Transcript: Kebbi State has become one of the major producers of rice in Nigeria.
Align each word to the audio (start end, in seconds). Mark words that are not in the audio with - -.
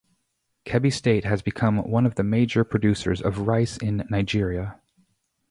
Kebbi 0.65 0.91
State 0.91 1.25
has 1.25 1.43
become 1.43 1.77
one 1.77 2.07
of 2.07 2.15
the 2.15 2.23
major 2.23 2.63
producers 2.63 3.21
of 3.21 3.37
rice 3.47 3.77
in 3.77 4.07
Nigeria. 4.09 4.81